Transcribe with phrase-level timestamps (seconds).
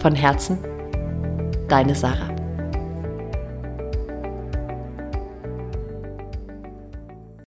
[0.00, 0.58] Von Herzen,
[1.68, 2.34] deine Sarah.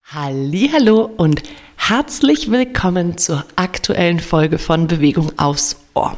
[0.05, 1.41] Hallo und
[1.77, 6.15] herzlich willkommen zur aktuellen Folge von Bewegung aufs Ohr.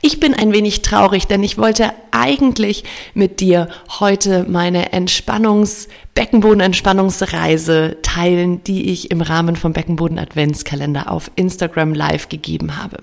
[0.00, 2.84] Ich bin ein wenig traurig, denn ich wollte eigentlich
[3.14, 11.30] mit dir heute meine Entspannungs Beckenboden-Entspannungsreise teilen, die ich im Rahmen vom Beckenboden Adventskalender auf
[11.36, 12.98] Instagram live gegeben habe.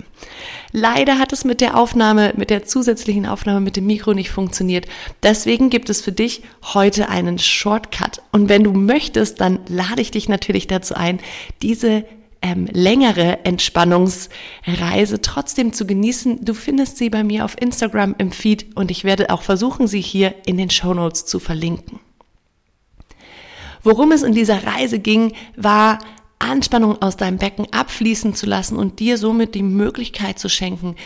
[0.72, 4.86] Leider hat es mit der Aufnahme, mit der zusätzlichen Aufnahme mit dem Mikro nicht funktioniert.
[5.22, 6.42] Deswegen gibt es für dich
[6.74, 8.20] heute einen Shortcut.
[8.32, 11.20] Und wenn du möchtest, dann lade ich dich natürlich dazu ein,
[11.62, 12.04] diese
[12.42, 16.44] ähm, längere Entspannungsreise trotzdem zu genießen.
[16.44, 20.00] Du findest sie bei mir auf Instagram im Feed und ich werde auch versuchen, sie
[20.00, 22.00] hier in den Show Notes zu verlinken.
[23.82, 25.98] Worum es in dieser Reise ging, war
[26.38, 30.96] Anspannung aus deinem Becken abfließen zu lassen und dir somit die Möglichkeit zu schenken,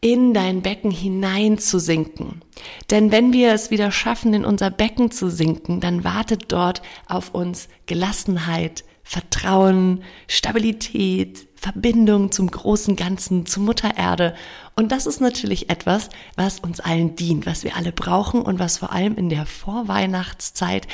[0.00, 2.42] in dein Becken hineinzusinken.
[2.90, 7.34] Denn wenn wir es wieder schaffen, in unser Becken zu sinken, dann wartet dort auf
[7.34, 14.34] uns Gelassenheit, Vertrauen, Stabilität, Verbindung zum großen Ganzen, zur Mutter Erde.
[14.74, 18.78] Und das ist natürlich etwas, was uns allen dient, was wir alle brauchen und was
[18.78, 20.88] vor allem in der Vorweihnachtszeit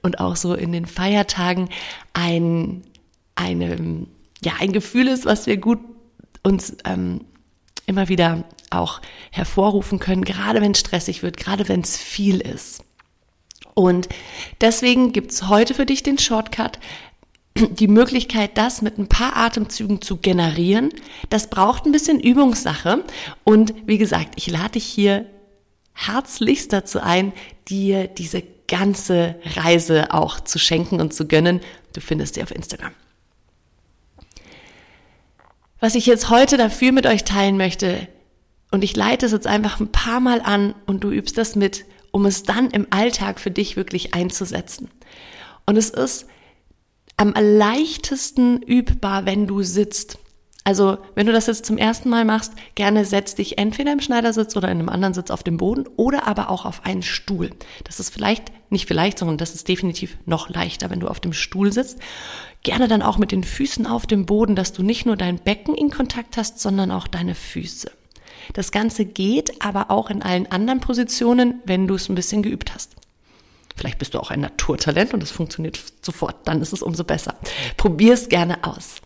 [0.00, 1.68] und auch so in den Feiertagen
[2.14, 2.82] ein,
[3.34, 4.06] eine,
[4.42, 5.80] ja, ein Gefühl ist, was wir gut
[6.42, 7.26] uns ähm,
[7.84, 12.82] immer wieder auch hervorrufen können, gerade wenn es stressig wird, gerade wenn es viel ist.
[13.74, 14.08] Und
[14.60, 16.78] deswegen gibt's heute für dich den Shortcut,
[17.58, 20.90] die Möglichkeit, das mit ein paar Atemzügen zu generieren.
[21.30, 23.04] Das braucht ein bisschen Übungssache.
[23.44, 25.26] Und wie gesagt, ich lade dich hier
[25.92, 27.32] herzlichst dazu ein,
[27.68, 31.60] dir diese ganze Reise auch zu schenken und zu gönnen.
[31.92, 32.92] Du findest sie auf Instagram.
[35.80, 38.08] Was ich jetzt heute dafür mit euch teilen möchte,
[38.70, 41.84] und ich leite es jetzt einfach ein paar Mal an und du übst das mit,
[42.10, 44.90] um es dann im Alltag für dich wirklich einzusetzen.
[45.64, 46.26] Und es ist
[47.16, 50.18] am leichtesten übbar, wenn du sitzt.
[50.66, 54.56] Also, wenn du das jetzt zum ersten Mal machst, gerne setz dich entweder im Schneidersitz
[54.56, 57.50] oder in einem anderen Sitz auf dem Boden oder aber auch auf einen Stuhl.
[57.84, 61.34] Das ist vielleicht, nicht vielleicht, sondern das ist definitiv noch leichter, wenn du auf dem
[61.34, 61.98] Stuhl sitzt.
[62.62, 65.74] Gerne dann auch mit den Füßen auf dem Boden, dass du nicht nur dein Becken
[65.74, 67.90] in Kontakt hast, sondern auch deine Füße.
[68.54, 72.74] Das Ganze geht aber auch in allen anderen Positionen, wenn du es ein bisschen geübt
[72.74, 72.93] hast.
[73.74, 77.34] Vielleicht bist du auch ein Naturtalent und es funktioniert sofort, dann ist es umso besser.
[77.76, 78.96] Probier es gerne aus.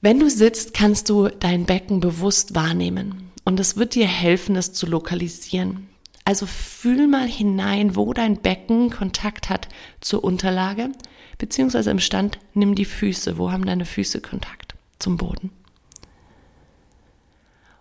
[0.00, 4.74] Wenn du sitzt, kannst du dein Becken bewusst wahrnehmen und es wird dir helfen, es
[4.74, 5.88] zu lokalisieren.
[6.26, 9.68] Also fühl mal hinein, wo dein Becken Kontakt hat
[10.00, 10.90] zur Unterlage,
[11.38, 13.38] beziehungsweise im Stand nimm die Füße.
[13.38, 15.50] Wo haben deine Füße Kontakt zum Boden?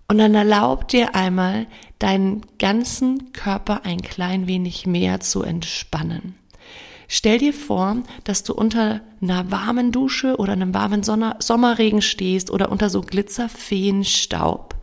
[0.08, 1.68] Und dann erlaub dir einmal,
[2.04, 6.36] deinen ganzen Körper ein klein wenig mehr zu entspannen.
[7.08, 12.52] Stell dir vor, dass du unter einer warmen Dusche oder einem warmen Sonner Sommerregen stehst
[12.52, 14.76] oder unter so Glitzerfeenstaub.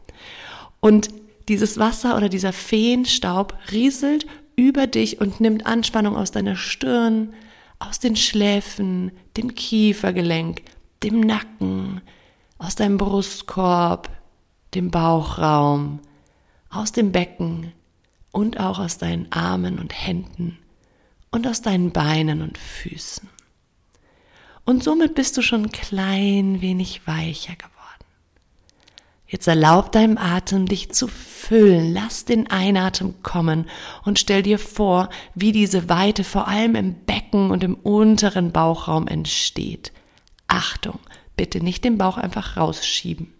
[0.80, 1.10] Und
[1.48, 4.26] dieses Wasser oder dieser Feenstaub rieselt
[4.56, 7.34] über dich und nimmt Anspannung aus deiner Stirn,
[7.80, 10.62] aus den Schläfen, dem Kiefergelenk,
[11.02, 12.00] dem Nacken,
[12.56, 14.08] aus deinem Brustkorb,
[14.74, 15.98] dem Bauchraum,
[16.70, 17.72] aus dem Becken
[18.30, 20.58] und auch aus deinen Armen und Händen
[21.30, 23.28] und aus deinen Beinen und Füßen.
[24.64, 27.70] Und somit bist du schon ein klein wenig weicher geworden.
[29.26, 31.92] Jetzt erlaub deinem Atem dich zu füllen.
[31.92, 33.68] Lass den Einatmen kommen
[34.04, 39.06] und stell dir vor, wie diese Weite vor allem im Becken und im unteren Bauchraum
[39.06, 39.92] entsteht.
[40.48, 40.98] Achtung,
[41.36, 43.32] bitte nicht den Bauch einfach rausschieben.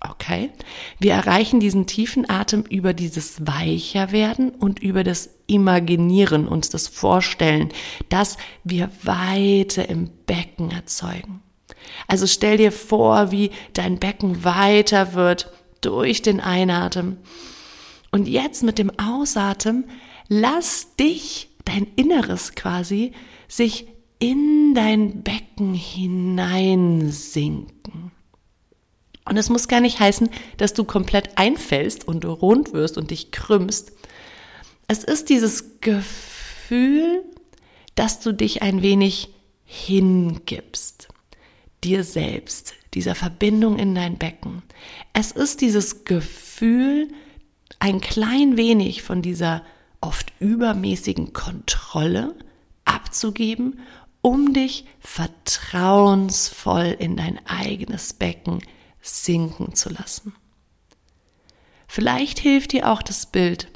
[0.00, 0.50] Okay?
[0.98, 7.70] Wir erreichen diesen tiefen Atem über dieses Weicherwerden und über das Imaginieren, uns das Vorstellen,
[8.08, 11.42] dass wir Weite im Becken erzeugen.
[12.08, 17.18] Also stell dir vor, wie dein Becken weiter wird durch den Einatmen.
[18.10, 19.84] Und jetzt mit dem Ausatmen,
[20.28, 23.12] lass dich, dein Inneres quasi,
[23.48, 23.88] sich
[24.18, 27.75] in dein Becken hineinsinken.
[29.28, 33.32] Und es muss gar nicht heißen, dass du komplett einfällst und rund wirst und dich
[33.32, 33.92] krümmst.
[34.88, 37.24] Es ist dieses Gefühl,
[37.96, 39.30] dass du dich ein wenig
[39.64, 41.08] hingibst,
[41.82, 44.62] dir selbst, dieser Verbindung in dein Becken.
[45.12, 47.08] Es ist dieses Gefühl,
[47.80, 49.64] ein klein wenig von dieser
[50.00, 52.36] oft übermäßigen Kontrolle
[52.84, 53.80] abzugeben,
[54.22, 58.60] um dich vertrauensvoll in dein eigenes Becken
[59.08, 60.34] sinken zu lassen.
[61.86, 63.68] Vielleicht hilft dir auch das Bild,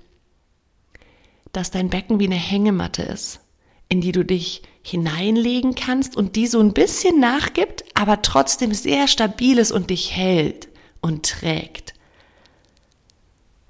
[1.53, 3.41] dass dein Becken wie eine Hängematte ist,
[3.89, 9.09] in die du dich hineinlegen kannst und die so ein bisschen nachgibt, aber trotzdem sehr
[9.09, 10.69] stabil ist und dich hält
[11.01, 11.95] und trägt.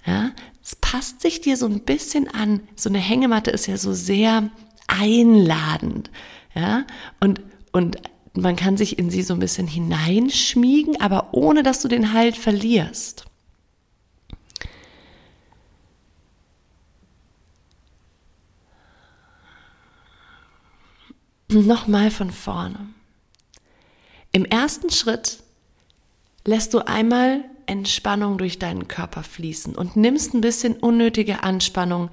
[0.06, 0.30] Ja,
[0.62, 2.60] es passt sich dir so ein bisschen an.
[2.76, 4.50] So eine Hängematte ist ja so sehr
[4.86, 6.10] einladend.
[6.54, 6.86] Ja,
[7.20, 7.40] und,
[7.72, 7.96] und
[8.34, 12.36] man kann sich in sie so ein bisschen hineinschmiegen, aber ohne dass du den Halt
[12.36, 13.24] verlierst.
[21.48, 22.78] Nochmal von vorne.
[24.30, 25.42] Im ersten Schritt
[26.44, 32.10] lässt du einmal Entspannung durch deinen Körper fließen und nimmst ein bisschen unnötige Anspannung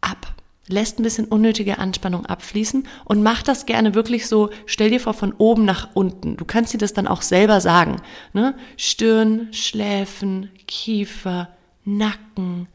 [0.00, 0.34] ab
[0.68, 5.14] lässt ein bisschen unnötige Anspannung abfließen und mach das gerne wirklich so, stell dir vor,
[5.14, 6.36] von oben nach unten.
[6.36, 8.00] Du kannst dir das dann auch selber sagen.
[8.32, 8.54] Ne?
[8.76, 11.48] Stirn, Schläfen, Kiefer,
[11.84, 12.68] Nacken,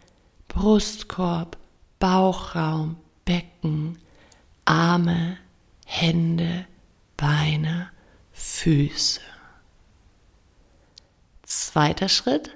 [0.47, 1.57] Brustkorb,
[1.99, 3.97] Bauchraum, Becken,
[4.65, 5.37] Arme,
[5.85, 6.65] Hände,
[7.15, 7.89] Beine,
[8.33, 9.21] Füße.
[11.43, 12.51] Zweiter Schritt,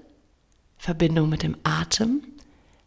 [0.78, 2.22] Verbindung mit dem Atem.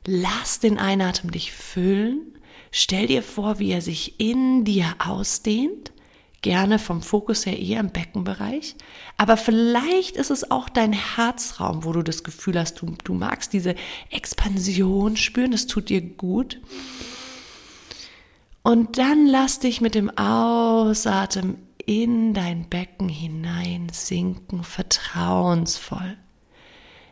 [0.06, 2.33] Lass den Einatmen dich füllen
[2.70, 5.92] Stell dir vor, wie er sich in dir ausdehnt,
[6.42, 8.74] gerne vom Fokus her eher im Beckenbereich,
[9.16, 13.52] aber vielleicht ist es auch dein Herzraum, wo du das Gefühl hast, du, du magst
[13.52, 13.74] diese
[14.10, 16.60] Expansion spüren, das tut dir gut.
[18.62, 26.16] Und dann lass dich mit dem Ausatmen in dein Becken hinein sinken, vertrauensvoll.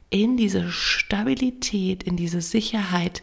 [0.09, 3.23] In diese Stabilität, in diese Sicherheit,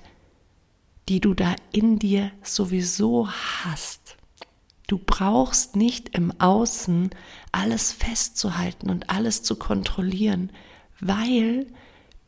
[1.10, 4.16] die du da in dir sowieso hast.
[4.86, 7.10] Du brauchst nicht im Außen
[7.52, 10.52] alles festzuhalten und alles zu kontrollieren,
[11.00, 11.66] weil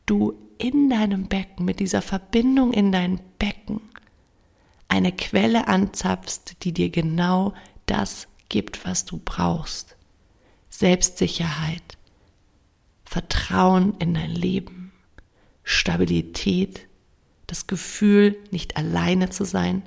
[0.08, 3.82] du in deinem Becken mit dieser Verbindung in dein Becken
[4.88, 7.54] eine Quelle anzapfst, die dir genau
[7.86, 9.96] das gibt, was du brauchst.
[10.70, 11.98] Selbstsicherheit,
[13.06, 14.92] Vertrauen in dein Leben,
[15.64, 16.88] Stabilität,
[17.52, 19.84] das Gefühl, nicht alleine zu sein,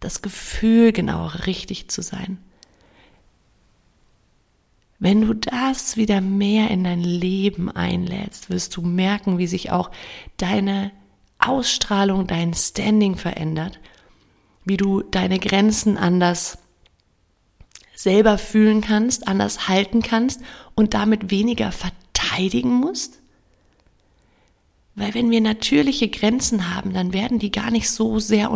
[0.00, 2.38] das Gefühl, genau richtig zu sein.
[4.98, 9.90] Wenn du das wieder mehr in dein Leben einlädst, wirst du merken, wie sich auch
[10.38, 10.90] deine
[11.38, 13.78] Ausstrahlung, dein Standing verändert,
[14.64, 16.56] wie du deine Grenzen anders
[17.94, 20.40] selber fühlen kannst, anders halten kannst
[20.74, 23.21] und damit weniger verteidigen musst
[24.94, 28.50] weil wenn wir natürliche Grenzen haben, dann werden die gar nicht so sehr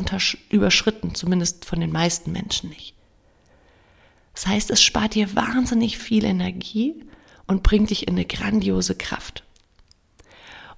[0.50, 2.94] überschritten, zumindest von den meisten Menschen nicht.
[4.34, 6.94] Das heißt, es spart dir wahnsinnig viel Energie
[7.46, 9.44] und bringt dich in eine grandiose Kraft.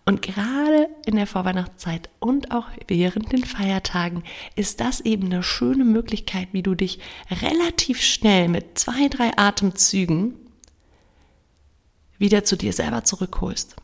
[0.05, 4.23] Und gerade in der Vorweihnachtszeit und auch während den Feiertagen
[4.55, 7.01] ist das eben eine schöne Möglichkeit, wie du dich
[7.31, 10.35] relativ schnell mit zwei, drei Atemzügen
[12.17, 13.77] wieder zu dir selber zurückholst.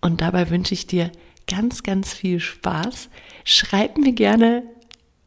[0.00, 1.10] Und dabei wünsche ich dir
[1.46, 3.10] ganz, ganz viel Spaß.
[3.44, 4.62] Schreib mir gerne,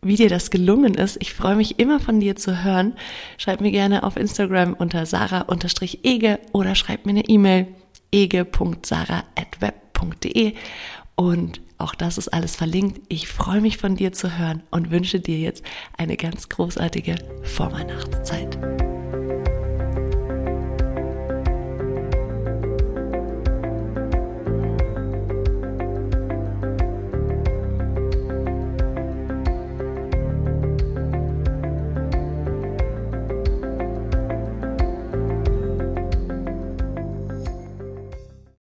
[0.02, 1.18] wie dir das gelungen ist.
[1.22, 2.96] Ich freue mich immer von dir zu hören.
[3.38, 7.68] Schreib mir gerne auf Instagram unter sarah-ege oder schreib mir eine E-Mail
[8.12, 10.56] ege.sarah.web.de
[11.16, 13.02] und auch das ist alles verlinkt.
[13.10, 15.64] Ich freue mich von dir zu hören und wünsche dir jetzt
[15.98, 18.58] eine ganz großartige Vorweihnachtszeit.